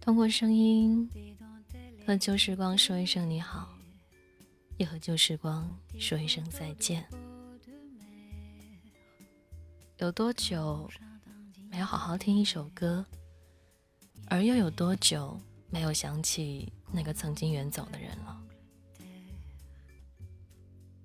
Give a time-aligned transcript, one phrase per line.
[0.00, 1.10] 通过声音
[2.06, 3.68] 和旧时光说一声你好，
[4.78, 5.68] 也和旧时光
[5.98, 7.04] 说一声再见。
[9.98, 10.88] 有多久
[11.70, 13.04] 没有好好听一首歌，
[14.28, 15.40] 而又有多久
[15.70, 18.40] 没有想起那个曾经远走的人了？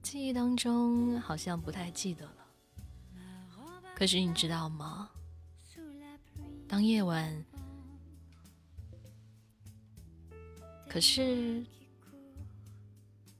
[0.03, 2.35] 记忆当中好像不太记得了。
[3.95, 5.09] 可是你知道吗？
[6.71, 7.29] 当夜晚。
[10.87, 11.65] 可是，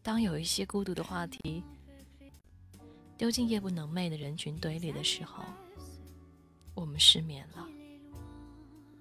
[0.02, 1.64] 当有一些孤独的话题
[3.18, 5.46] 丢进夜不能寐的人群堆里的时候，
[6.76, 7.66] 我们失眠了。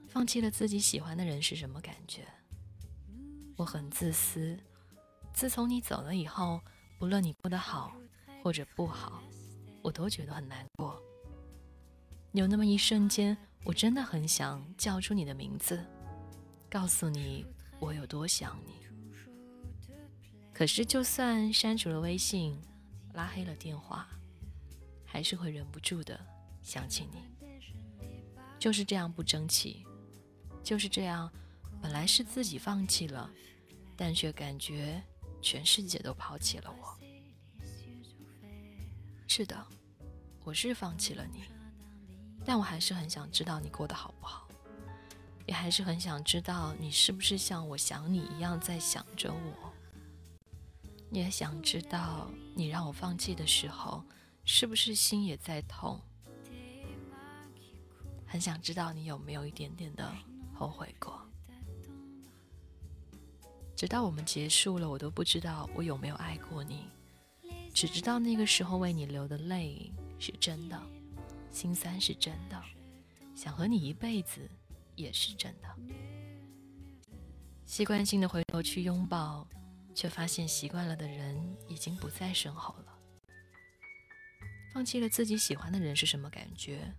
[0.09, 2.25] 放弃了自己喜欢的人是什么感觉？
[3.57, 4.57] 我很自私。
[5.35, 6.61] 自从你走了以后，
[7.01, 7.97] 不论你过得好
[8.45, 9.25] 或者不好，
[9.83, 11.03] 我都觉得很难过。
[12.31, 15.85] 有那么一瞬间，我真的很想叫出你的名字，
[16.69, 17.47] 告诉你。
[17.79, 18.75] 我有多想你，
[20.53, 22.61] 可是就算删除了微信，
[23.15, 24.07] 拉黑了电话，
[25.03, 26.21] 还是会忍不住的
[26.63, 27.23] 想起你。
[28.59, 29.87] 就是这样不争气，
[30.63, 31.33] 就是这样，
[31.81, 33.31] 本来是自己放弃了，
[33.97, 35.03] 但却感觉
[35.41, 37.01] 全世界都抛弃了我。
[39.27, 39.67] 是的，
[40.45, 41.45] 我是放弃了你，
[42.45, 44.47] 但我还是很想知道你过得好不好。
[45.47, 49.73] 也还是很想知道你是不是像我想你一样在想着我，
[51.11, 54.05] 也想知道你让我放弃的时候，
[54.45, 56.01] 是不是心也在痛。
[58.27, 60.13] 很想知道你有没有一点点的
[60.55, 61.21] 后悔过。
[63.75, 66.87] 直到我们结束了，我都不知道我有没有爱过你，
[67.75, 70.81] 只知道那个时候为你流的泪是真的，
[71.51, 72.63] 心酸是真的，
[73.35, 74.51] 想和你一辈子。
[74.97, 75.77] 也是真的。
[77.65, 79.49] 习惯性的回头去拥抱，
[79.95, 82.99] 却发现习惯了的人已经不在身后了。
[84.75, 86.95] 放弃了自己喜欢的人是什么感觉？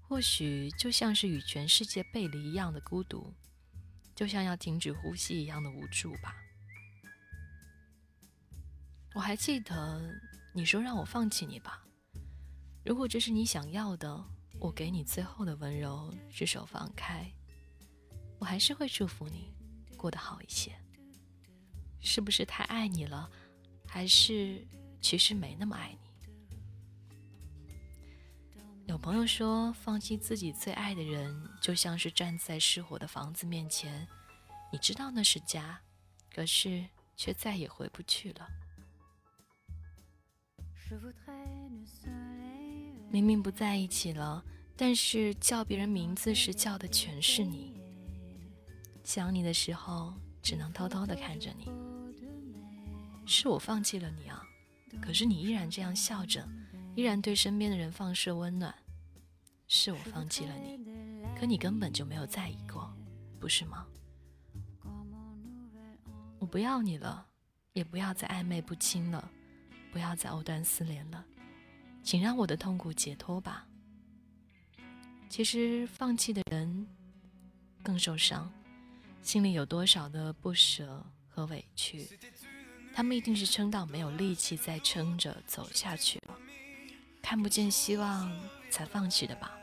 [0.00, 3.32] 或许就像是与全世界背离一样的孤独，
[4.12, 6.34] 就像要停止呼吸一样的无助吧。
[9.14, 10.20] 我还记得
[10.52, 11.83] 你说让我放弃你吧，
[12.84, 14.24] 如果这是你想要的。
[14.60, 17.30] 我给你最后的温柔是手放开，
[18.38, 19.52] 我还是会祝福你
[19.94, 20.72] 过得好一些。
[22.00, 23.28] 是不是太爱你了，
[23.86, 24.66] 还是
[25.02, 25.98] 其实没那么爱你？
[28.86, 34.06] 有朋友说，放弃自己最爱的人，就像是站在失火的房子面前，
[34.72, 35.78] 你知道那是家，
[36.32, 38.48] 可是却再也回不去了。
[43.14, 44.44] 明明不在一起了，
[44.76, 47.72] 但是叫别人名字时叫的全是你。
[49.04, 51.70] 想你的时候，只能偷偷的看着你。
[53.24, 54.42] 是我放弃了你啊，
[55.00, 56.44] 可是你依然这样笑着，
[56.96, 58.74] 依然对身边的人放射温暖。
[59.68, 60.80] 是我放弃了你，
[61.38, 62.92] 可你根本就没有在意过，
[63.38, 63.86] 不是吗？
[66.40, 67.24] 我不要你了，
[67.74, 69.30] 也不要再暧昧不清了，
[69.92, 71.24] 不要再藕断丝连了。
[72.04, 73.66] 请让我的痛苦解脱吧。
[75.30, 76.86] 其实放弃的人
[77.82, 78.52] 更受伤，
[79.22, 82.06] 心里有多少的不舍和委屈，
[82.94, 86.38] 他们一定是撑到没有力气再撑着走下去了，
[87.22, 88.30] 看不见希望
[88.70, 89.58] 才放弃的吧？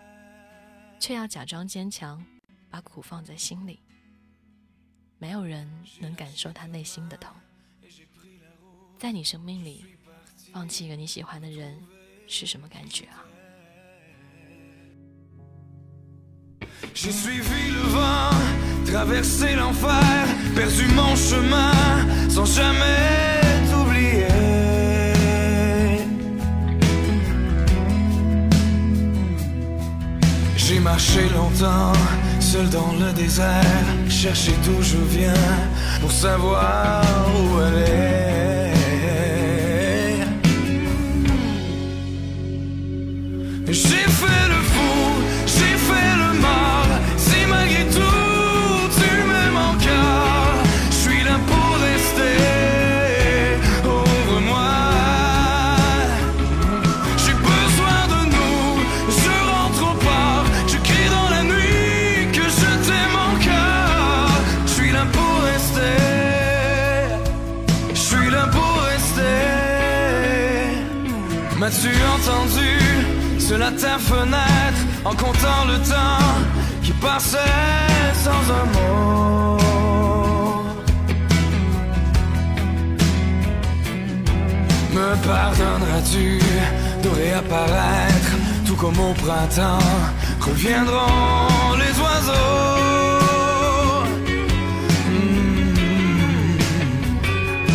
[1.00, 2.26] 却要假装坚强，
[2.70, 3.80] 把苦放在心里。
[5.20, 7.32] 没有人能感受他内心的痛。
[8.98, 9.86] 在你生命里，
[10.52, 11.82] 放弃一个你喜欢的人。
[12.31, 13.23] 是什么感觉啊？
[16.95, 18.31] J'ai suivi le vent,
[18.87, 21.73] traversé l'enfer, perdu mon chemin
[22.31, 23.41] sans jamais
[23.71, 24.27] t'oublier.
[30.57, 31.93] J'ai marché longtemps,
[32.41, 35.35] seul dans le désert, cherché d'où je viens
[36.01, 37.05] pour savoir
[37.35, 38.20] où aller.
[43.68, 46.90] J'ai fait le fou, j'ai fait le mal.
[47.18, 50.56] Si malgré tout tu m'aimes encore,
[50.90, 52.38] je suis là pour rester.
[53.86, 54.74] Ouvre-moi.
[57.18, 58.82] J'ai besoin de nous,
[59.24, 60.48] je rentre au parc.
[60.68, 64.36] Je crie dans la nuit que je t'aime encore.
[64.66, 65.98] Je suis là pour rester.
[67.94, 69.40] Je suis là pour rester.
[71.58, 73.21] M'as-tu entendu?
[73.52, 76.36] Seul à ta fenêtre, en comptant le temps
[76.84, 77.38] qui passait
[78.24, 79.58] sans un mot.
[84.96, 86.40] Me pardonneras-tu
[87.04, 88.34] de réapparaître
[88.66, 89.90] tout comme au printemps
[90.40, 92.82] reviendront les oiseaux?
[95.08, 95.78] Hmm.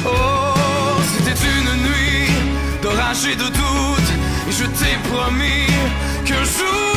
[0.06, 2.30] Oh, c'était une nuit
[2.82, 3.75] d'orage et de doute,
[5.30, 5.66] me,
[6.24, 6.95] cause ooh,